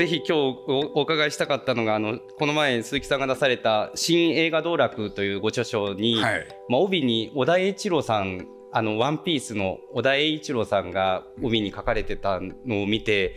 [0.00, 13.36] ぜひ今日お伺いしたかったのがあのこの前鈴木さんが出された「新映画道楽」というご著書に、はい、まあ、帯に小田栄一郎さんあのワンピースの小田栄一郎さんが帯に書かれてたのを見て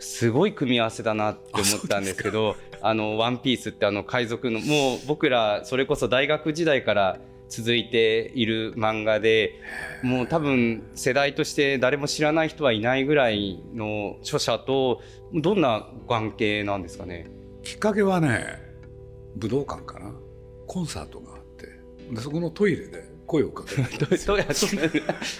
[0.00, 7.20] すごい組み合わせだなって思ったんですけど あのワンピースってあの海賊のもう僕らそれこそ大学時代から
[7.52, 9.60] 続いている漫画で
[10.02, 15.02] もう多分世代として誰も知らない人はいないぐらいの著者と
[15.34, 17.26] どんな関係なんですかね？
[17.62, 18.58] きっかけはね
[19.36, 20.14] 武道館かな。
[20.66, 21.66] コンサートがあって。
[22.10, 24.16] でそこのトイレで声をかけて。
[24.16, 24.34] そ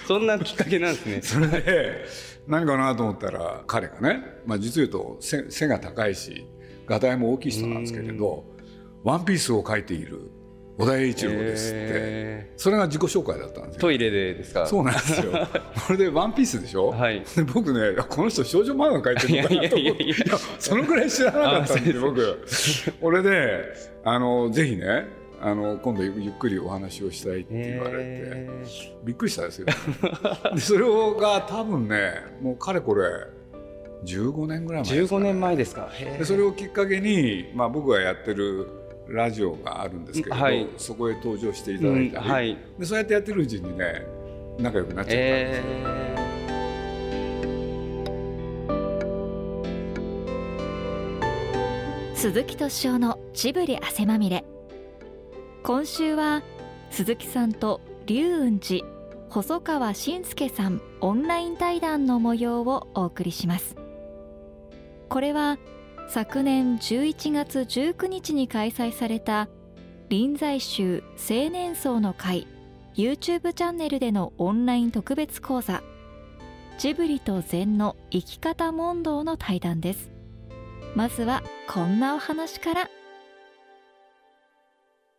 [0.07, 1.21] そんなきっかけなんですね。
[1.25, 2.05] それで
[2.47, 6.45] 何かなと思ったら彼がね、まあ、実言うと背背が高いし
[6.87, 8.45] 画題も大きい人なんですけれど
[9.03, 10.31] 「ワンピースを描いている
[10.79, 13.81] 小田栄一郎ですって、えー、それが自己紹介だったんですよ。
[13.81, 14.67] トイレでですか？
[14.67, 15.33] そうなんですよ。
[15.87, 20.15] これで「ワンピースでしょ、はい、で僕ねこの人少女漫画描いてるのかなと思って。
[20.59, 22.39] そのぐらい知らなかったんで僕。
[23.01, 23.65] 俺で
[24.05, 25.07] あのぜひね
[25.41, 28.67] あの今度ゆっくりお話をしたいって言われて、えー、
[29.05, 29.67] びっくりしたんですよ。
[30.55, 30.81] でそれ
[31.21, 33.03] が多分ねもうかれこれ
[34.05, 35.89] 15年ぐらい前ね、15年前ですか。
[36.19, 38.69] でそれをきっかけに、まあ、僕がやってる
[39.13, 44.07] ラジオがあるんですけれど、はい、そこへ登場していただいたり、うんはい、でそうやってやってるうちにね
[44.59, 45.65] 仲良くなっちゃったんですよ。
[45.67, 54.45] えー、鈴木敏夫のジブリ汗まみれ。
[55.63, 56.43] 今週は
[56.91, 58.85] 鈴木さんと龍雲寺
[59.29, 63.77] 細川信介さんオンライン対談の模様をお送りします。
[65.09, 65.59] これは
[66.09, 69.49] 昨年11月19日に開催された
[70.09, 72.47] 臨済宗青年僧の会
[72.95, 75.83] YouTube チャンネルでのオンライン特別講座
[76.79, 80.11] ジブリと禅の生き方問答の対談です。
[80.95, 83.02] まずはこんなお話から。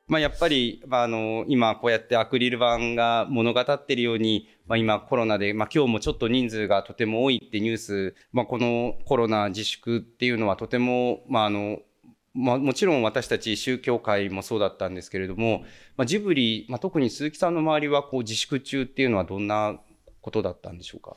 [0.08, 11.80] まあ、やっぱり、まあ、あの今こうやってアクリル板が物語っているように、まあ、今コロナで、まあ、今日もちょっと人数がとても多いってニュース、まあ、このコロナ自粛っていうのはとても、まああの
[12.34, 15.64] まあ、もちろん私たち宗教界もそうだったんですけれども、
[15.96, 19.80] まあ、ジブリ、まあ、特に鈴木さんの周りはこう自粛中っていうのはどんな
[20.22, 21.16] ことだったんでしょうか？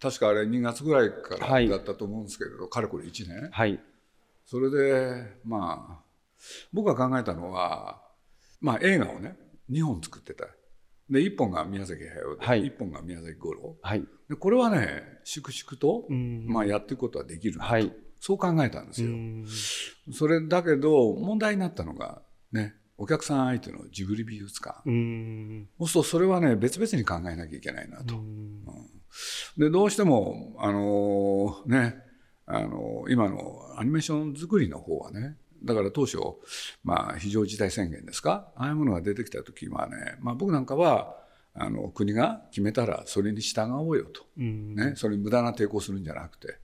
[0.00, 3.78] 確かあれ2月ぐらいからだったと思うんですけれど、はい、かれこれ1年、はい、
[4.46, 8.00] それでまあ僕が考えたのは
[8.60, 9.36] まあ、映画をね
[9.70, 10.46] 2本作ってた。
[11.10, 19.10] で1本が宮崎駿で、はい、1本が宮崎五郎、はい、でこれはね粛々と、まあ、やっていくことはできるなと、はい、そう考えたんですよ。
[20.12, 24.82] それだけど問題になったのがねお客さん相手のジブリ美術館。
[25.78, 28.16] そうするとそれはね別々に考えなきゃいけないなと。
[28.16, 28.64] うん、
[29.56, 31.96] でどうしてもあのー、ね
[32.44, 36.18] あのー、今のアニメーション作りの方はねだから当初、
[36.84, 38.48] まあ、非常事態宣言ですか？
[38.56, 41.16] ああいうものが出てきた時はね、まあ、僕なんかは
[41.54, 46.58] あの国が決めたらそれに従おうよと、うん、ね、それに無駄な抵抗するんじゃなくて。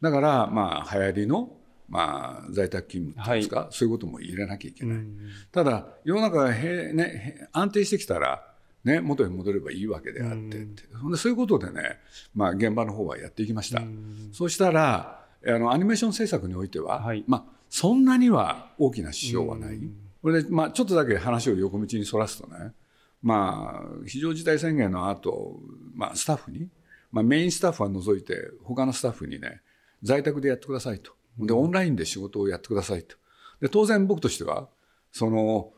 [0.00, 1.56] だからまあ流行りの
[1.86, 5.18] まあ、在宅勤務っていうんですか、はい、そういうことも入れなきゃいけない、うん、
[5.52, 8.42] ただ世の中がへ、ね、安定してきたら、
[8.84, 11.98] ね、元に戻ればいいわけであってって、うん、そういうことでね、
[12.34, 19.80] まあ、現場の方はやっていきました、うん、そうしたらあのアニメーション制作においては、はい、まあ、そんなには大きな支障はない。
[20.22, 22.72] これで、まあ、ちょっとだけ話を横道にそらすとね、
[23.20, 25.58] まあ、非常事態宣言の後、
[25.92, 26.68] まあ、スタッフに、
[27.10, 29.60] まあ、メインスタッフは除いて、他のスタッフにね、
[30.04, 31.14] 在宅でやってくださいと。
[31.36, 33.16] で、オンラインで仕事をやってくださいと。
[33.60, 34.68] で、当然僕としては、
[35.10, 35.72] その、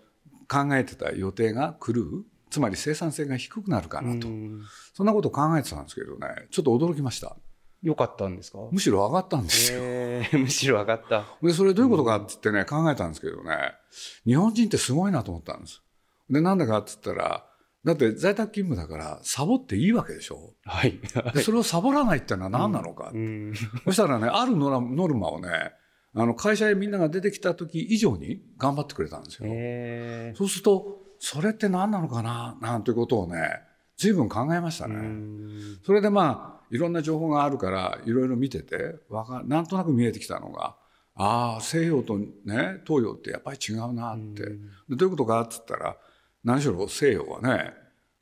[0.48, 4.28] 考えてた予定が狂う、つまり生産性が低くなるかなと。
[4.92, 7.38] そんなことを考えてたんですけどね、ちょっと驚きました。
[7.86, 8.58] 良かったんですか？
[8.72, 9.80] むしろ上がったんですよ。
[10.40, 11.24] むしろ上がった。
[11.40, 13.56] で、それどういうことかって言ってね、考えたんですけどね、
[14.24, 15.82] 日本人ってすごいなと思ったんです。
[16.28, 17.46] で、なんだかって言ったら、
[17.84, 20.54] だって在宅勤務だからサボっていいわけでしょ？
[20.64, 20.98] はい。
[21.44, 23.12] それをサボらないってのは何なのか。
[23.14, 23.54] うん、
[23.84, 25.48] そしたらね、あるノルマをね、
[26.12, 29.48] あの会社へみんなが出てきた時以上に頑張ってくれたんですよ。
[30.36, 32.58] そうすると、それって何なのかな？
[32.60, 33.60] なんていうことをね、
[33.96, 34.96] 随分考えましたね。
[35.84, 40.76] それでまあ、いろんな情報があるからいろいろ見ててわかなんとなく見えてきたのが
[41.14, 45.96] ああ西洋とね東洋ってやっぱり違うなって、でどういうことかっつったら
[46.44, 47.72] 何しろ西洋はね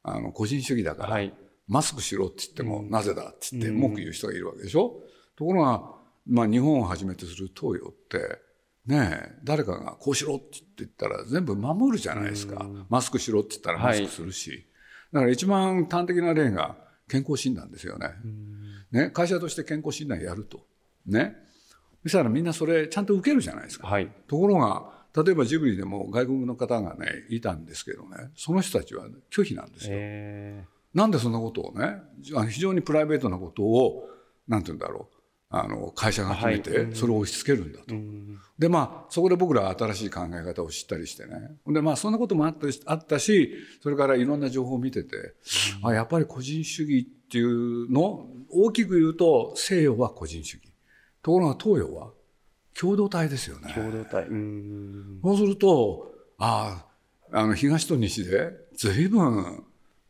[0.02, 1.34] あの個人主義だから、はい、
[1.66, 5.00] マスクしろって言っても、なぜだって言って文句言う人がいるわけでしょ？
[5.34, 5.82] ところが、
[6.26, 8.38] まあ、日本をはじめとする東洋って
[8.86, 12.66] ね誰かがこうしろって言ったら全部守るじゃないですか。
[12.90, 14.50] マスクしろって言ったらマスクするし。
[14.50, 14.66] はい、
[15.14, 16.76] だから一番端的な例が
[17.08, 18.08] 健康診断ですよね。
[18.90, 20.66] ね会社として健康診断やると。
[21.06, 21.36] ね。
[22.02, 23.86] そしたらみんなそれちゃんと受けるじゃないですか。
[23.86, 30.66] はい、ところが、例えばジブリでも外国の方がね、いたんですけどね、その人たちは拒否なんですよ。
[30.92, 31.98] なんでそんなことをね、
[32.50, 34.08] 非常にプライベートなことを、
[34.48, 35.13] なんて言うんだろう、
[35.56, 37.94] あの会社が決めてそれを押し付けるんだと。
[38.58, 41.56] でまあそこで僕らは新しい考え方を知ったりしてね。
[41.66, 45.34] でまあそんなこともあったあったしそれからいろんな情報を見てて、
[45.84, 50.72] あやっぱり個人主義っていうの大きく言うと西洋は個人主義。
[51.22, 52.10] ところが東洋は
[52.78, 53.72] 共同体ですよね。
[53.72, 54.26] 共同体。
[55.22, 56.84] そうするとあ
[57.32, 59.64] ああの東と西で随分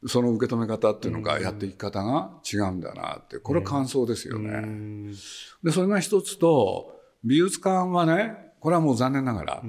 [0.06, 5.14] その受け止め方っていうのがやっていき方が違うんだなってこれは感想ですよね。
[5.62, 9.62] でそれが一つと美術館はねこれはもう残念ながら、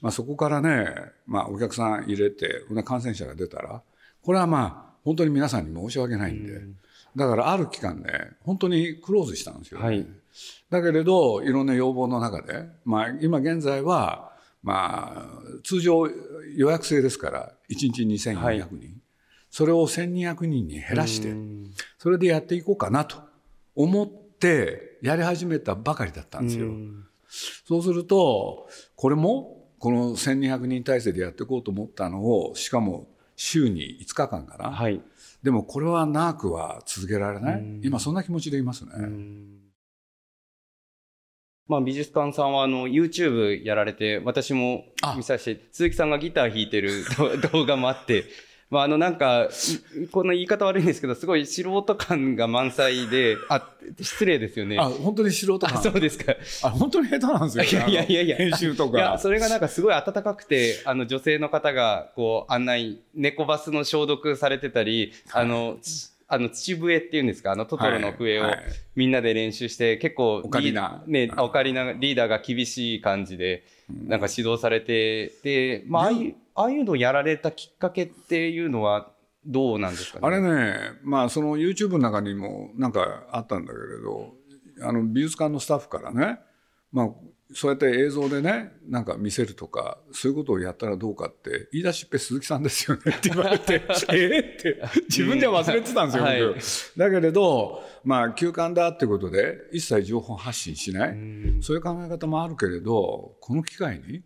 [0.00, 0.86] まあ、そこからね、
[1.26, 3.82] まあ、お客さん入れて感染者が出たら
[4.22, 6.60] これはまあ本当に皆さんに申し訳ないんで、
[7.16, 10.06] だからある期間ね本当にクローズしたんですよ、ね、はい、
[10.70, 14.32] だけれどいろんな要望の中で、まあ、今現在は
[14.62, 16.06] まあ通常
[16.56, 18.64] 予約制ですから1日2400人、はい
[19.58, 21.34] それを1200人に減らして、
[21.98, 23.16] それでやっていこうかなと
[23.74, 26.68] 思ってやり始めたばかりだったんですよ。
[27.66, 34.70] そうすると、これもこの1200人体制でやっていこうと思ったのを、しかも週に5日間かな。
[34.70, 35.00] はい、
[35.42, 37.80] でもこれは長くは続けられない。
[37.82, 38.92] 今そんな気持ちでいますね。
[41.66, 44.84] まあ、美術館さんはあの YouTube やられて、私も
[45.16, 47.02] 見させて、鈴木さんがギター弾いてる
[47.52, 48.24] 動画もあって、
[48.70, 49.48] まあ、あの、なんか、
[50.12, 53.66] この言い方悪いんですけど、すごい素人感が満載で、あ、
[54.00, 54.78] 失礼ですよね。
[54.78, 56.34] あ、本当に素人感そうですか。
[56.64, 57.86] あ、本当に下手なんですよ。
[57.88, 58.98] いやいやいや編集とか。
[58.98, 65.78] いや、それがなんかすごい温かくて、あの、女性の方が、こう、案内、猫バスの消毒されてたり、あの、
[66.30, 68.44] あの、土笛っていうんですか、あの、トトロの笛を
[68.94, 71.02] みんなで練習して、結構、オカリナ。
[71.06, 79.12] ね、オカリナ、リーダーが厳しい感じで、なんか指導されて、で、まあ、ああいう、ああいうのをやられたきっかけっていうのは、
[79.46, 80.26] どうなんですかね？
[80.26, 80.74] あれね、
[81.04, 84.34] まあ、その YouTube の中にもなんかあったんだけれど、
[84.82, 86.40] あの美術館のスタッフからね、
[86.92, 87.10] まあ、
[87.54, 93.82] そうやって映像でね、なんか見せるとか、そういうことをやったらどうかって、言い出しっぺ鈴木さんですよねって言われて、
[94.12, 94.40] え？
[94.40, 96.58] って、自分では忘れてたんですよ、はい、僕。
[96.98, 101.16] だけれど、まあ、休館だってことで、一切情報発信しない、
[101.62, 104.24] そういう考え方もあるけれど、この機会に、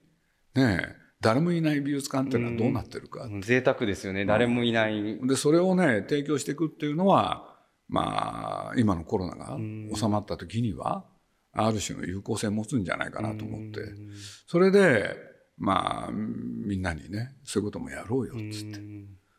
[0.54, 3.28] ね誰もいない美術館っていうのはどうなってるか。
[3.40, 4.24] 贅沢ですよね。
[4.24, 5.20] 誰もいない。
[5.26, 7.56] で、それをね、提供していくっていうのは、
[7.88, 9.56] まあ、今のコロナが
[9.94, 11.04] 収まった時には、
[11.52, 13.80] ある種の有効性を持つんじゃないかなと思って、
[14.46, 15.14] それで、
[15.58, 18.80] まあ、みんなにね、そういうこともやろうよ、っつって。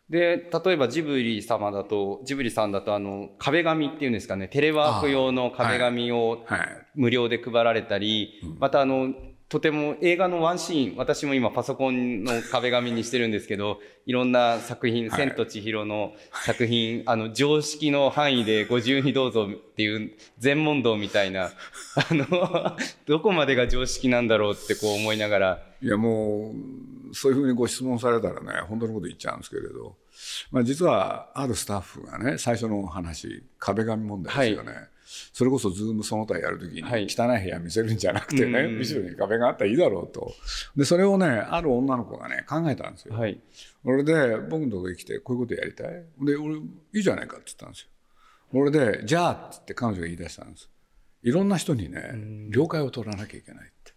[0.10, 6.46] で、例えばジブリ様だと、ジブリさんだと、あの、壁紙っていうんですかね、テレワーク用の壁紙を
[6.94, 9.14] 無料で配られたり、またあの、
[9.54, 16.14] とても映画のワンシーン、私も今パソコンの壁紙にしてるんですけど、いろんな作品、はい、千と千尋の
[16.44, 21.52] 作品、あの、常識の範囲でご自由にどうぞっていう全問答みたいな、あ
[22.10, 25.64] の、どこまでが常識なんだろうってこう思いながら。
[25.84, 26.52] いや、も
[27.12, 29.98] う、そういうふうにご質問されたらね、本当のこと言っちゃうんですけれど、
[30.50, 34.72] まあ実はあるスタッフがね、最初の話、壁紙問題ですよね。
[34.72, 34.93] はい
[35.32, 40.34] それこそズームその他やるときに汚い部屋見せるんじゃなくてね、はい、後ろに壁があったらいいだろうと。
[40.76, 43.16] で、それをね、ある女の子がね、考えたんですよ。
[43.16, 43.40] はい、
[43.84, 45.88] それで、僕のとこに来て、こういうことやりたい？
[46.26, 46.60] で、俺、い
[46.94, 47.88] いじゃないかって言ったんですよ。
[48.52, 50.70] それで、じゃあってって彼女が言い出したんです。
[51.24, 53.94] いろんな人にね、了解を取らなきゃいけないって。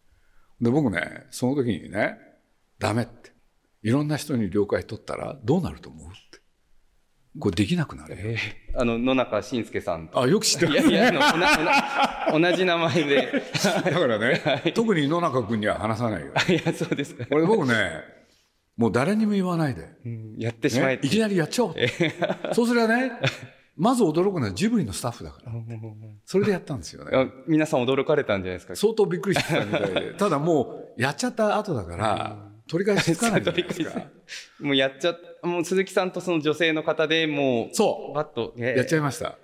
[0.60, 2.18] で、僕ね、その時にね、
[2.78, 3.32] ダメって。
[3.82, 6.40] いろんな人に了解取ったらどうなると思うって。
[7.38, 8.14] これできなくなる。
[8.18, 10.08] えー、あの、野中伸介さん。
[10.14, 10.90] あ、よく知ってる、ね。
[10.90, 13.42] いやいや、同じ名前で。
[13.84, 16.32] だからね、 はい、特に野中君には話さないよ。
[16.48, 17.26] いや、そうですか。
[17.26, 17.74] これ僕ね、
[18.76, 19.88] もう誰にも言わないで。
[20.04, 21.74] うん、やってしまえ、ね、いきなりやっちゃおう。
[22.52, 23.12] そうすればね、
[23.76, 25.52] まず驚くのはジブリのスタッフだから。
[26.24, 27.30] それでやったんですよね。
[27.46, 28.74] 皆さん驚かれたんじゃないですか？
[28.76, 30.14] 相当びっくりしてたみたいで。
[30.14, 32.36] ただもう、やっちゃった後だから、
[32.68, 34.02] 取り返しつかないじゃないですか。
[34.60, 38.14] もうやっちゃった、もう鈴木さんとその女性の方でもう、そう。
[38.14, 39.38] バッと、えー、やっちゃいました。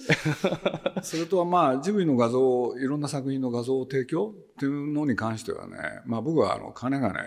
[1.02, 4.30] それとはまあジブリの画像いろんな作品の画像を提供？
[4.30, 5.76] っていうのに関してはね、
[6.06, 7.20] まあ、僕はあの金がね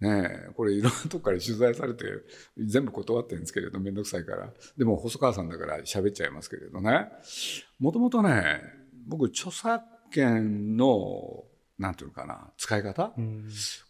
[0.00, 2.04] ねこれいろんなとこから取材されて
[2.58, 7.08] 全部断ってるんですけれど面倒くさいからでも細川さんだから喋っちゃいますけれどね
[7.78, 8.60] もともとね
[9.06, 11.44] 僕著作権の
[11.78, 13.12] なんていうのかな使い方？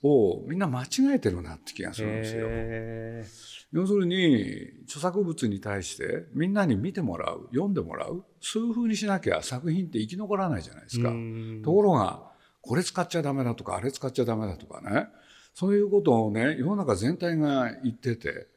[0.02, 3.80] をみんな間違えてるなって気がするんですよ。
[3.80, 11.12] 要するに著作物に対してみんなに見てもらう読んでもらうそういうふうにしなきゃ作品って生き残らないじゃないですか。
[11.64, 12.22] ところが
[12.60, 15.06] これ使っちゃダメだとかあれ使っちゃダメだとかね。
[15.54, 18.48] そういうことをね世の中全体が言ってて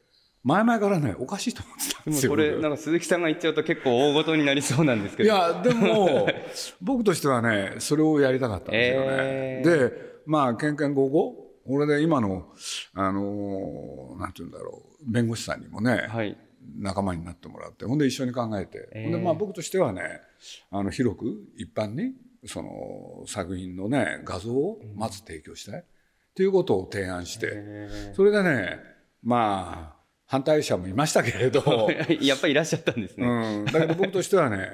[0.42, 2.32] 前々からね、おかしいと思ってたんですよ。
[2.32, 5.28] これ、なんか鈴木さんが言っちゃうと結構大ごとになりそうなんですけど。
[5.28, 6.28] いや、でも、
[6.80, 9.08] 僕としてはね、それをやりたかったんですよね。
[9.10, 9.92] えー、で、
[10.26, 11.34] まあ、けんけんごご、
[11.66, 12.46] これで今の、
[12.94, 16.36] あの、なんて言うんだろう、弁護士さんにもね、はい、
[16.78, 20.02] 仲間になってもらって、ほんで一緒に考えて、えー、で、まあ僕としてはね、
[20.70, 21.24] あの、広く
[21.56, 22.14] 一般に、
[22.46, 25.80] その作品のね、画像をまず提供したい。
[25.80, 27.52] っていうことを提案して、
[28.14, 28.78] それでね、
[29.22, 29.99] まあ、
[30.30, 31.90] 反対者もいましたけれど。
[32.22, 34.70] やっぱりいらっしゃったんですね、うん、だけど僕としてはね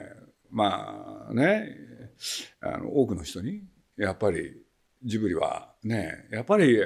[0.50, 1.74] まあね
[2.60, 3.64] あの多くの人に
[3.96, 4.62] やっぱり
[5.02, 6.78] ジブリはねやっぱり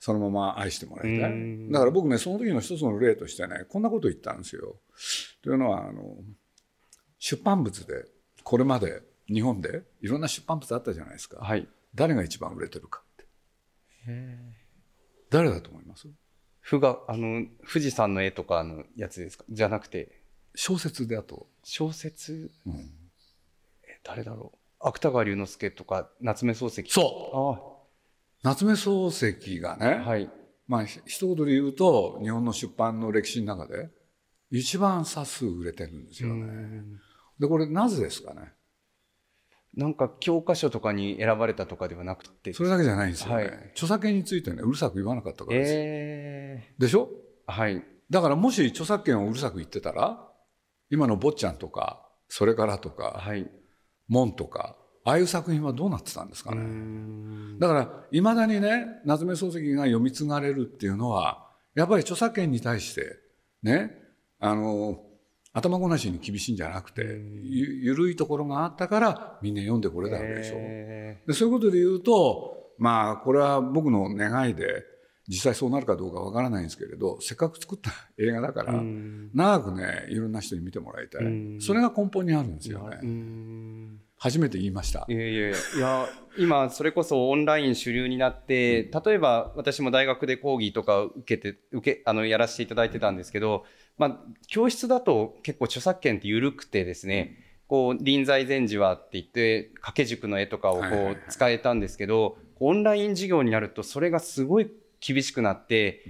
[0.00, 1.70] そのまま愛してもらいたい。
[1.70, 4.80] だから僕ねその時の一つの例としてねこんなこと言ったんですよ。
[5.40, 6.18] というのはあの
[7.20, 8.06] 出版物で
[8.42, 13.26] これまで日本でいろんな出版物あったじゃないですか、はい、誰が一番売れてるかって。
[15.30, 16.08] 誰だと思います？
[16.70, 19.44] ふが、あの、富士山の絵とかのやつですか？
[19.50, 20.22] じゃなくて。
[20.54, 21.48] 小説であと。
[21.64, 22.74] 小説、うん、
[23.82, 24.58] え、誰だろう？
[24.78, 26.88] 芥川龍之介とか、夏目漱石。
[26.92, 27.82] そ
[28.40, 30.30] う夏目漱石がね、はい。
[30.68, 33.88] まあ、一言で言うと、日本の出版の歴史の中で、
[34.52, 36.84] 一番冊数売れてるんですよね。
[37.40, 38.52] で、これなぜですかね？
[39.76, 42.52] なんか教科書とかに選ばれたとかではなくて。
[42.52, 47.08] それだけじゃないんですよね、はい、著作権についてねうるさく言わなかったからです、えー、でしょ？
[47.46, 47.84] はい。
[48.10, 50.26] だからもし著作権をうるさく言ってたら
[50.90, 53.48] 今の坊ちゃんとかそれからとか、はい、
[54.08, 57.58] 門とかああいう作品はどうなってたんですかね。
[57.60, 63.16] だからいまだにね夏目漱石が読み継がれるっていうのはやっぱり著作権に対して
[63.62, 63.92] ね
[64.40, 65.00] あの
[65.52, 67.02] 頭ごなしに厳しいんじゃなくて、
[67.42, 70.54] ゆ緩いところがあったからみんな読んでこれたわけでしょ。
[70.54, 74.84] でそういうことで言うとまあこれは僕の願いで
[75.28, 78.80] 実際そうなるかどうかわからないんですけれどせっかく作った映画だから、
[79.34, 81.22] 長くねいろんな人に見てもらいたい、
[81.60, 84.00] それが根本にあるんですよね。
[84.22, 85.06] 初めて言いました。
[85.08, 93.64] いやいやいや、今、それこそオンライン主流になって、例えば私も大学で講義とか受けて、受け、あの、やらせていただいてたんですけど、
[94.00, 97.36] まあ、教室だと結構著作権って緩くてですね、
[97.68, 106.02] こう、臨済禅師はって言って、掛け軸の絵とかをこう使えたんですけど、オンライン授業になるとそれがすごい厳しくなって、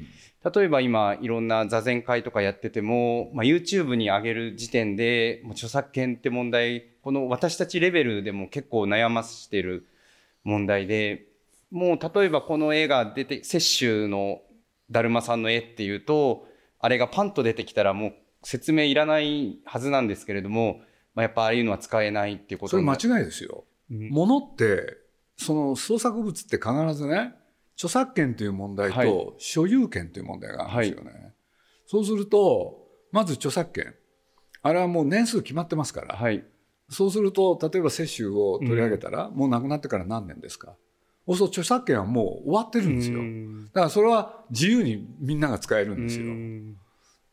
[0.55, 9.85] 例えば今いろんな座禅会とかやってても、まあ、YouTube に上げる時点で、もう著作権って問題、この私たちレベルでも結構悩ましてる
[10.45, 11.27] 問題で、
[11.73, 14.43] もう例えばこの絵が出て、雪舟の
[14.93, 16.47] だるまさんの絵っていうと、
[16.81, 20.81] あれがパンと出てきたらもう説明いらないはずなんですけれども、
[21.15, 23.65] まあ、やっぱああいうのは使えないっていうことそれ間違いですよ。
[23.91, 24.97] うん、ものって、
[25.37, 27.35] その創作物って必ずね、
[27.75, 31.11] 著作権という問題と所有権という問題があるんですよね。
[31.11, 31.33] はい、
[31.87, 33.95] そうすると、まず著作権。
[34.63, 36.15] あれはもう年数決まってますから。
[36.15, 36.45] はい、
[36.89, 40.77] そうすると、例えば接種を取り上げたら、うん、もう亡くなってから何年ですか？
[41.27, 43.21] そうすると著作権はもう終わってるんですよ。
[43.73, 46.35] だからそれは自由にみんなが使えるんですよ。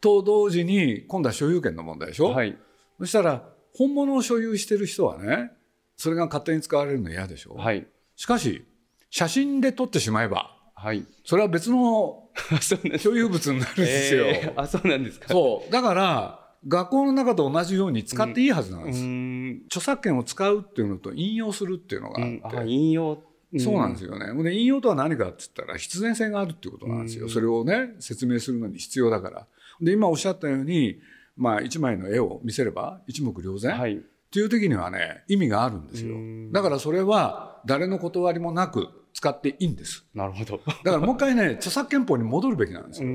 [0.01, 2.58] と同時に今度は所有権の問題でしょ、はい、
[3.00, 5.51] そしたら本物を所有してる人はね
[5.96, 8.65] それが勝手に使われるの嫌でしょ、はい、しかし
[9.10, 12.29] 写真で撮ってしまえば、はい、それは別の
[13.00, 14.25] 所有物になるんですよ。
[14.27, 15.27] えー、あそうなんですか。
[15.29, 15.72] そう。
[15.72, 19.00] だから学校の中と同じように使っていいはずなんです。
[19.00, 22.58] うん、著作権を使うっていうのと引用するっていうのがあって。
[22.58, 23.17] うん、引用
[23.58, 24.44] そうなんですよね。
[24.44, 27.30] で引用とは何かって言ったら必然性があるっていうことなんですよ。
[27.30, 29.48] それをね説明するのに必要だから。
[29.82, 31.00] で今おっしゃったように、
[31.38, 34.00] まあ、一枚の絵を見せれば一目瞭然、はい、っ
[34.32, 36.18] ていう時にはね意味があるんですよ。
[36.51, 40.06] だからそれは誰の断りもなく使っていいんです。
[40.13, 40.60] なるほど。
[40.84, 43.10] だからもう一回ね著作権法に戻るべきなんですよ。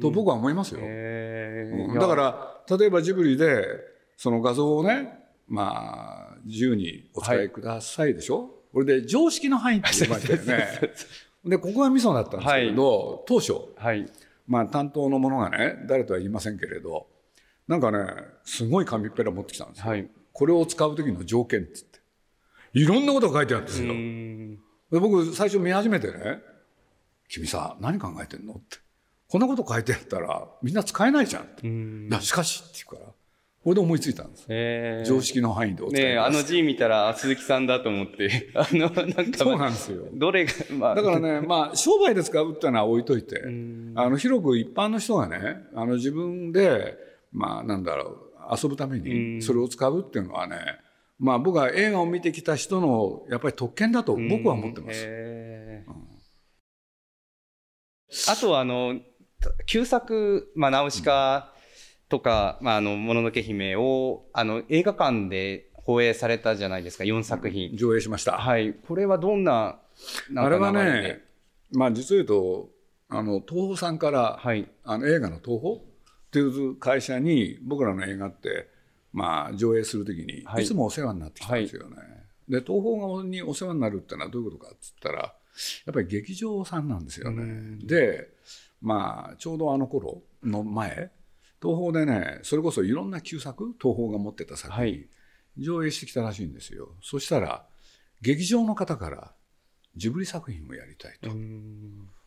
[0.00, 0.80] と僕は思いますよ。
[0.80, 3.66] うん、だから例えばジブリで
[4.16, 10.80] その画像をねまあ自由にお使いくださいでしょ、はいこれで常識の範囲って言いましたよね。
[11.44, 14.10] で、ここがミソだったんですけれど、はい、当初、はい、
[14.46, 17.08] まあ担当の者がね、誰とは言いませんけれど、
[17.68, 17.98] なんかね、
[18.44, 19.90] すごい紙っぺら持ってきたんですよ。
[19.90, 22.00] はい、これを使う時の条件って言って。
[22.74, 23.92] いろんなことが書いてあるんですよ。
[24.92, 26.40] で僕、最初見始めてね、
[27.28, 28.78] 君さ、何考えてんのって。
[29.28, 32.24] こんなこと書いてあったら、みんな使えないじゃんって。
[32.24, 33.12] しかしって言うから、
[33.62, 34.46] これで思いついたんです。
[34.48, 36.14] えー、常識の範囲でお伝え。
[36.14, 40.08] ねあの字見たら鈴木さんだと思って、 あの、なんか、そうなんですよ。
[40.12, 40.94] どれが、まあ。
[40.96, 43.40] だからね、 まあ、商売で使うっていうのは置いといて、
[43.94, 46.96] あの、広く一般の人がね、あの、自分で、
[47.30, 50.56] まあ、なんだろう、遊ぶためにそれを使うっていうのはね、
[51.20, 55.06] まあ、僕は映画を見てきた人の、やっぱり特権だと僕は思ってます。
[55.06, 55.84] うん、
[58.28, 58.98] あとは、あの、
[59.66, 61.51] 旧作、まあ、ナウシカ、
[62.12, 67.74] とか、まあ、あの、もののけ姫を、あの、映画館で放映されたじゃないですか、4作品。
[67.74, 68.32] 上映しました。
[68.32, 68.74] はい。
[68.74, 69.78] これはどんな、
[70.36, 71.22] あれはね、
[71.70, 72.68] まあ、実を言うと、
[73.08, 75.76] あの、東宝さんから、はい、あの、映画の東宝？
[75.76, 75.80] っ
[76.30, 78.68] ていう会社に、僕らの映画って、
[79.14, 81.96] まあ、上映するときに、いつもお世話になってきたんですよね。
[81.96, 82.06] はい、
[82.50, 87.78] で、東宝にお世話になるってのはどういうことかっつったら、やっぱり劇場さんなんですよね。
[87.86, 88.28] で、
[88.82, 91.10] まあ、ちょうどあの頃の前、
[91.62, 95.08] 東宝でねそれこそいろんな旧作東宝が持ってた作品、はい、
[95.58, 96.96] 上映してきたらしいんですよ。
[97.00, 97.66] そしたら
[98.20, 99.32] 劇場の方から
[99.94, 101.30] ジブリ作品をやりたいと。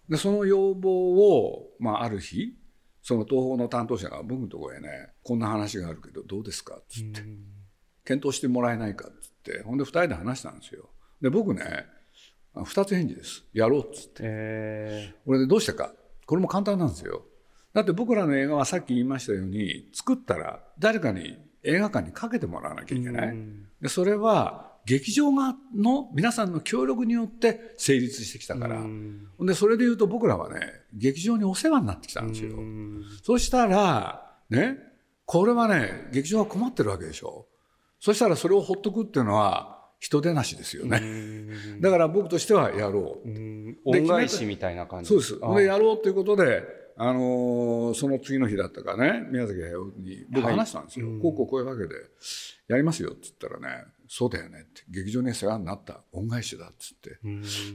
[0.09, 2.55] でその要望を、まあ、ある日
[3.01, 6.75] その東宝の担当者が僕のところへねこんな話があるけどどうですか？
[6.77, 7.21] っつって。
[8.05, 9.07] 検討してもらえないか？
[9.07, 9.63] っつって。
[9.63, 10.89] ほんで2人で話したんですよ。
[11.21, 11.85] で僕ね
[12.55, 13.43] 2つ返事です。
[13.53, 15.93] やろうっつって、えー、これでどうしたか？
[16.25, 17.25] これも簡単なんですよ
[17.75, 23.37] だって僕らの映画はさっき言いましたように作ったら誰かに映画館にかけてもらわなきゃいけない。
[23.81, 28.81] でそれは劇場側の皆さんの協力によって成立してきたから。
[29.41, 30.61] でそれで言うと僕らはね
[30.93, 32.55] 劇場にお世話になってきたんですよ。
[33.23, 34.77] そしたらね
[35.25, 37.45] これはね劇場は困ってるわけでしょ。
[37.99, 41.01] そしたらそれをほっとくっていうのは人出なしですよね。
[41.81, 43.29] だから僕としてはやろう。
[43.83, 45.39] 恩返しみたいな感じそうです。
[45.57, 51.95] でやろうということであのー、その次の日だったかね宮崎駿に僕話したんですよ、はい、こうこうこういうわけで
[52.67, 57.19] やりますよって言ったらねそうだよねって劇場に世話になった恩返しだっつって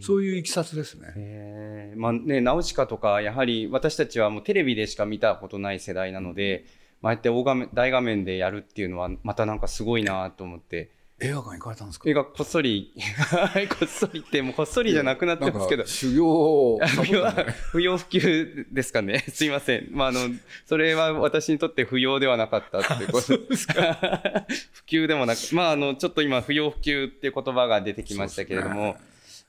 [0.02, 1.92] そういういきさつですね。
[1.96, 6.64] まあねナウシカとかやはり私たちはもうテレビでしか見たことない世代なので、
[7.00, 10.92] まあ、ああやって大画面大画面でやるっていうのはまたなんかすごいなと思って。
[11.23, 12.09] 映画館行かれたんですか？
[12.09, 12.93] 映画こっそり、
[13.78, 15.87] こっそりって、もうこっそりじゃなくなってますけど。
[15.87, 16.78] 修行
[17.73, 19.25] 不要不急ですかね。
[19.28, 19.89] すいません。
[19.91, 20.30] まあ、あの、
[20.67, 24.47] それは私にとって不要ではなかったっていうことですか。
[24.73, 28.97] 不急でもなく、まあ、あの、ちょっと今、不要不急っていう言葉が出てきましたけれども、ね、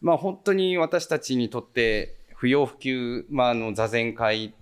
[0.02, 4.54] まあ、本当に私たちにとって、不要不急、まあ、あの、座禅会、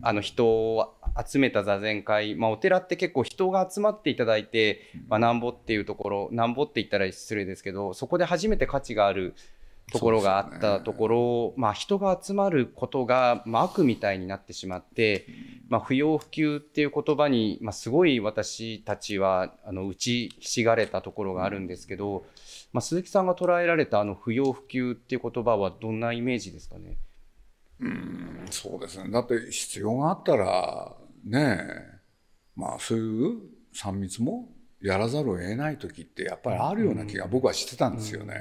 [0.00, 0.93] あの、人を
[1.26, 9.34] 集めた座禅会、まあ、お寺って結構人が集まっていただいて、まあ、なんぼっていうところ、なんぼって言ったら失礼ですけど、そこで初めて価値がある
[9.92, 15.26] ところがあったところ、ね、まあ、人が集まることが、まあ、悪みたいになってしまって、
[15.68, 22.24] まあ、不要不急っていう言葉に、まあ、すごい私たちはあの打ちひしがれたところがあるんですけど、
[22.72, 26.96] まあ、鈴木さんが捉えられたあの不要不急っていう言葉はどんなイメージですかね？
[27.80, 29.10] うんそうですね。
[29.10, 30.92] だって必要があったら
[31.24, 32.00] ねえ。
[32.56, 33.40] まあそういう
[33.74, 34.48] 3密も
[34.80, 38.34] やらざるを得ない時ってやっぱりあるような気が僕はしてたんですよね。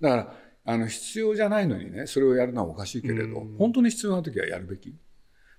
[0.00, 4.94] だからあの必要じゃないのにねそれをやるのはおかしいけれど本当に必要な時はやるべき？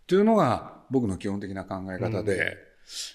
[0.05, 2.57] というのが僕の基本的な考え方で。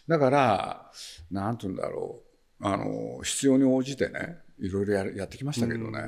[0.08, 0.90] だから
[1.30, 2.22] 何て言うんだろ
[2.60, 2.66] う。
[2.66, 6.00] あの必要に応じてねいろいろややってきましたけどね。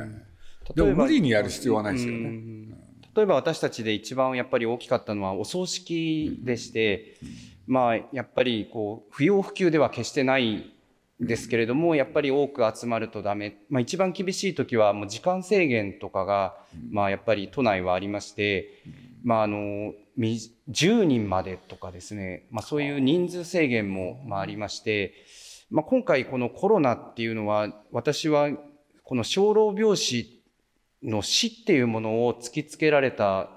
[0.75, 2.77] でも無理にやる必要はないですよね。
[3.17, 7.17] 例えば私たちで一番やっぱり大きかったのはお葬式でして、
[7.67, 10.73] まあやっぱりこう不要不急では決してない
[11.19, 16.57] ですけれどもやっぱり多く集まるとダメ、まあ、一番厳しい時はもう時間制限とかが、
[16.91, 18.83] まあ、やっぱり都内はありまして、
[19.25, 25.15] まあ、あの10人までとかですね、まあ、そういう人数制限も、まあ、ありまして、
[25.71, 28.51] まあ、今回このコロナっていうのは私は
[29.03, 30.36] この小老病死
[31.07, 33.49] の死っていうものを突きつけられた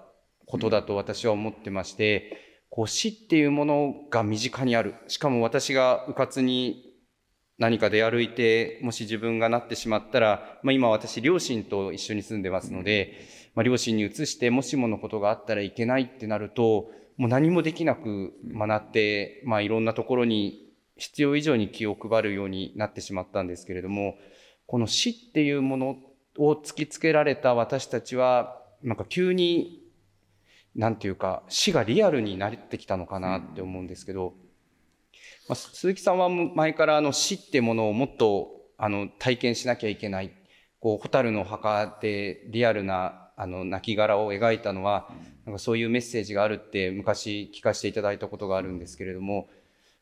[0.45, 4.95] ことだと私は思ってまして、こう死っていうものが身近にある。
[5.07, 6.85] しかも私が迂闊に
[7.57, 13.13] 何か出歩いて、もし自分がなってしまったら、まあ今私両親と一緒に住んでますので、
[13.55, 24.15] まあ両親に移して、もしものことがあったらいけないってなると、もう何もできなく、ま、なって、まあいろんなところに必要以上に気を配るようになってしまったんですけれども、
[24.67, 25.97] この死っていうもの
[26.37, 29.83] を突きつけられた私たちは、なんか急に、
[30.75, 34.33] なんていうか、死がリアルになってきたのかなって思うんですけど、
[35.47, 40.31] まあ、鈴木さんは前からあの死ってものをもっとあの体験しなきゃいけない。
[40.79, 45.09] こう、蛍の墓でリアルなあの亡骸を描いたのは、
[45.45, 49.49] なんかそういうメッセージがあるって昔聞かせていただいたことがあるんですけれども、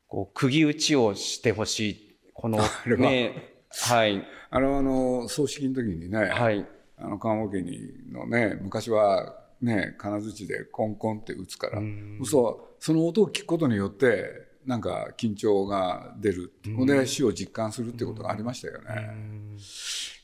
[0.08, 2.60] こう釘打ちをしてほしいこの
[2.98, 4.24] ねはい。
[4.50, 6.66] あのあの葬式の時にね、はい、
[6.98, 11.82] あの棺桶にのね昔はね金槌でコンコンって打つから
[12.20, 16.88] 嘘その音を聞くことによってなんか緊張が出る、ほん。
[16.88, 19.56] で死を実感するってことがありましたよね。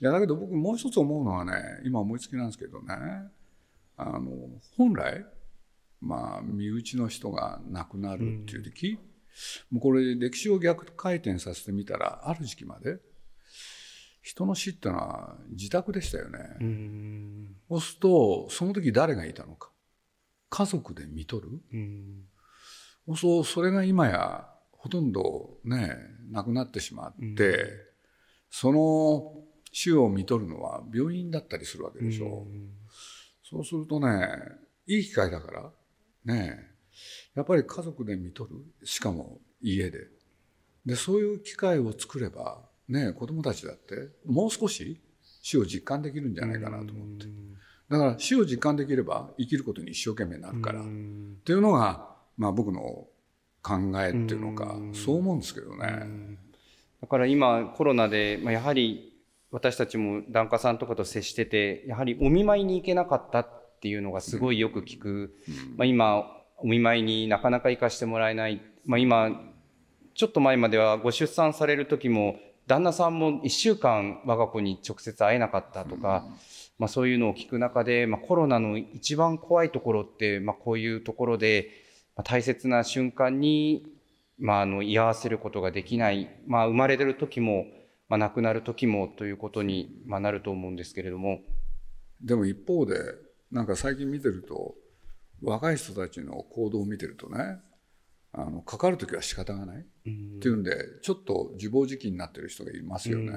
[0.02, 1.54] いやだけど僕もう一つ思うのはね
[1.86, 2.96] 今思いつきなんですけどね
[3.96, 4.32] あの
[4.78, 5.26] 本来
[6.02, 9.00] まあ身内の人が亡くなるっていう時、
[9.72, 13.00] もうこれ歴史を逆回転させてみたらある時期まで
[14.24, 16.40] 人の死ってのは自宅でしたよね。
[17.70, 19.70] そうするとその時誰がいたのか。
[20.50, 21.50] 家族で見とる。
[23.18, 25.94] そうそれが今やほとんどね
[26.32, 27.68] なくなってしまって、
[28.50, 32.48] その死を見とるのは病院だったりするわけでしょ。
[32.48, 32.54] う
[33.44, 34.08] そうするとね
[34.88, 35.70] いい機会だから
[36.24, 36.60] ね
[37.36, 38.52] やっぱり家族で見とる。
[38.86, 40.08] しかも家で。
[40.86, 45.02] でそういう機会を作ればね子供たちだってもう少し
[45.42, 47.26] 死を実感できるんじゃないかなと思って。
[47.90, 50.82] だから死を実感できれば生きることに一生懸命になるから。
[50.82, 50.84] っ
[51.44, 53.08] ていうのがまあ僕の
[53.62, 56.38] 考えっていうのかそう思うんですけどね。
[57.02, 59.14] だから今コロナで、まあ、やはり
[59.52, 63.50] 私たちも檀家さんとかと接しててやはりお見舞いに行けなかったっ
[63.82, 65.36] ていうのがすごいよく聞く、
[65.78, 66.26] まあ、今
[66.58, 69.30] お見舞いになかなか行かしてもらえない、まあ、今
[70.16, 76.26] ちょっと前まではご出産される時も旦那さんも1週間我が子に直接会えなかったとか、
[76.80, 81.70] まあ、そういうのを聞く中で、まあ、コロナの一番怖いところって、まあ、こういうところで、
[82.16, 83.86] まあ、大切な瞬間に、
[84.40, 87.66] まあ、あの居合わせることができない、まあ、生まれてる時も、
[88.10, 91.40] まあ、亡くなる時もということに、まあ、なると思うんですけれども。
[92.22, 92.96] でも一方で
[93.52, 94.76] なんか最近見てると
[95.42, 97.58] 若い人たちの行動を見てるとね
[98.32, 103.32] あのかかる時は仕方がない、っていうんでちょっと自暴自棄になってる人がいますよね。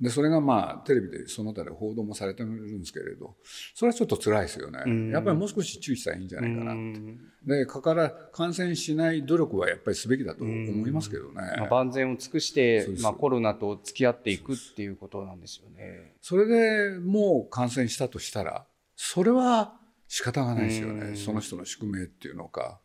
[0.00, 3.36] でそれがまあテレビでその他で報道もされてるんですけれど
[3.74, 5.12] それはちょっと辛いですよね。
[5.12, 7.00] やっぱりもう少し注意したらいいんじゃないかなって。
[7.46, 11.34] でかから感染しない努力はやっぱりすべきだと思いますけどね。
[11.34, 16.14] まあ、万全を尽くしてまあ、コロナと付き合っていくっていうことなんですよね。
[16.20, 21.14] それでもう感染したとしたらそれは仕方がないですよね。
[21.14, 22.80] その人の宿命っていうのか。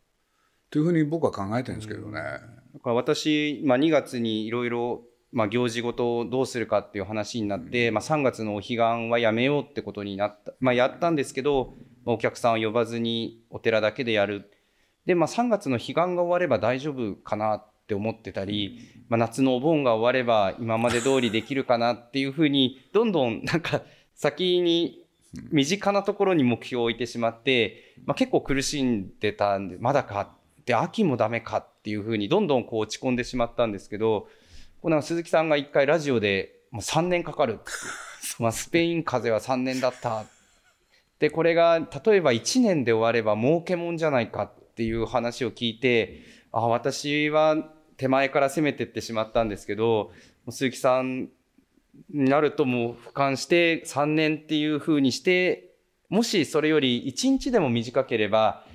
[0.71, 2.19] というふうに僕は考えてるんですけどね。
[2.19, 8.77] だから私、まあ、2月にいろいろまあ、行事ごとをどうするかっていう話になって、まあ、3月のお彼岸
[9.09, 11.73] はやめようってことになった、まあ、やったんですけど、
[12.05, 14.51] お客さんを呼ばずにお寺だけでやる。
[15.05, 23.83] で、まあ、3月の彼岸が終われば大丈夫かなって思ってたり、まあ、夏のお盆が終われば今まで通りできるかなっていうふうに、どんどんなんか
[24.15, 25.05] 先に
[25.49, 30.29] 身近なところに目標を置いてしまって、まあ、結構苦しんでたんで、まだか
[30.65, 34.27] で秋もダメかっていうふうにどんどんこう落ち込んでしまったんですけど
[34.81, 37.59] この鈴木さんが一回ラジオでもう3年かかる
[38.39, 40.25] まあ、スペイン風邪は3年だった。
[41.19, 46.21] でこれが例えば1年で終われば儲けもんじゃないかっていう話を聞いて
[46.51, 47.57] あ私は
[47.97, 50.11] 手前から攻めてってしまったんですけど
[50.49, 51.29] 鈴木さん
[52.09, 55.75] になるともう俯瞰して3年っていうふうにして
[56.09, 58.65] もしそれより1日でも短ければ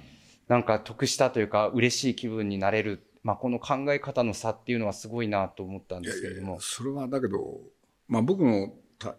[0.48, 6.46] なんか得したというか嬉しい気分になれる、まあ、この考え方の差っていうのはすごいなと思ったんですけれども。
[6.46, 7.60] いやいやそれはだけど、
[8.08, 8.72] まあ、僕の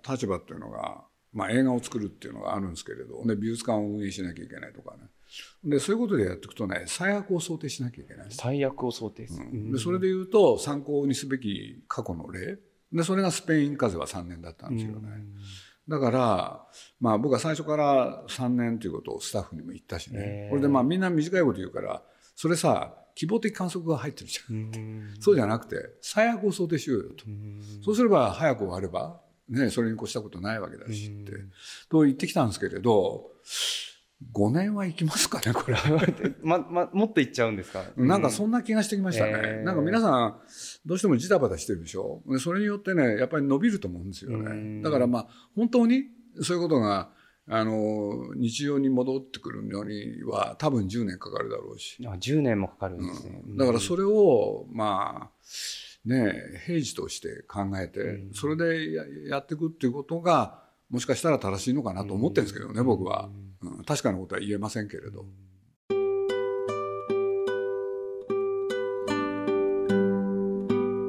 [0.09, 5.03] 立場っていうのが、まあ、映画を作るっていうのがあるんですけれどで美術館を運営しなきゃいけないとかね。
[5.63, 8.27] でそういうことでやっていくとね最悪を想定しなきゃいけない。
[8.29, 12.57] 最悪を想定する、うん、でそれでいうと参考にすべき過去の例。
[12.93, 15.09] でそれがスペイン風邪は3年だったんですよね。
[15.87, 16.65] だから、
[16.99, 20.47] まあ僕は最初から3年ということをスタッフにも言ったしね。
[20.49, 22.01] これでまあみんな短いこと言うから、
[22.35, 25.15] それさ、希望的観測が入ってるじゃん。
[25.19, 27.25] そうじゃなくて、最悪を想定しようよと。
[27.83, 29.19] そうすれば早く終われば、
[29.49, 31.31] ね、それに越したことないわけだしって、
[31.89, 33.31] と言ってきたんですけれど、
[34.33, 35.77] 5年はいきますかね、これ。
[36.41, 37.83] ま、ま、もっといっちゃうんですか？
[37.97, 39.31] なんかそんな気がしてきましたね。
[39.35, 40.39] えー、なんか皆さん、
[40.85, 42.23] どうしてもジタバタしてるでしょ？
[42.39, 44.81] それによってね、やっぱり伸びると思うんですよね。
[44.81, 46.05] だからまあ、本当に
[46.41, 47.11] そういうことが、
[47.49, 52.05] あの、日常に戻ってくるのには多分10年かかるだろうし。
[52.07, 53.41] あ10年もかかるんですね。
[53.47, 56.33] うん、だからそれを、まあ、ね、
[56.65, 63.29] 平時として考えて、それでややっていくっていうことが、もしかしたら正しいのかなと思ってるんですけどね、僕は。
[63.61, 65.25] うん、確かなことは言えませんけれど。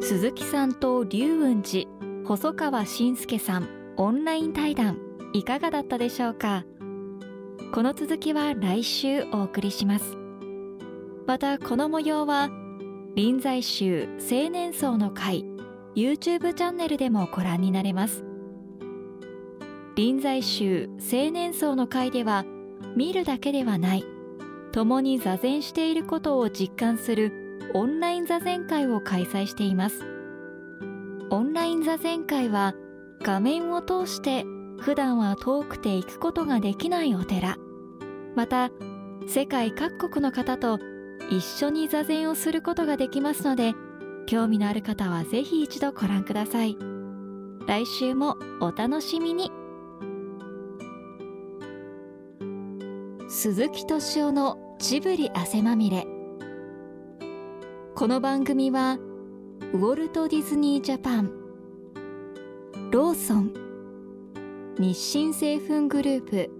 [0.02, 1.88] 鈴木さんと龍雲寺
[2.26, 4.98] 細川信介さんオンライン対談
[5.32, 6.64] いかがだったでしょうか？
[7.72, 10.16] この続きは来週お送りします。
[11.26, 12.48] またこの模様は
[13.14, 15.44] 臨済宗青年層の会
[15.94, 18.24] YouTube チャンネルでもご覧になれます
[19.98, 22.44] 臨済宗青年層の会では
[22.94, 24.04] 見るだけではない。
[24.70, 27.32] 共に座禅していることを実感する
[27.74, 30.04] オンライン座禅会を開催しています。
[31.30, 32.74] オンライン座禅会は
[33.22, 34.44] 画面を通して
[34.78, 37.56] 普段は遠くて行くことができないお寺。
[38.36, 38.70] また
[39.26, 40.78] 世界各国の方と
[41.28, 43.74] 一緒に座禅をすることができますので
[44.26, 46.78] 興味のある方はぜひ一度ご覧ください。
[47.66, 49.50] 来週もお楽しみに。
[53.30, 56.06] 鈴木敏夫のジブリ汗まみれ
[57.94, 58.96] この番組は
[59.74, 61.30] ウォルト・ディズニー・ジャパン
[62.90, 63.52] ローソン
[64.78, 66.50] 日清製粉グループ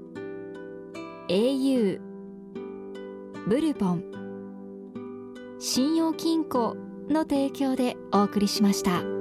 [1.29, 2.01] au
[3.47, 4.05] ブルボン
[5.59, 6.77] 信用金庫
[7.09, 9.18] の提供でお送りしました。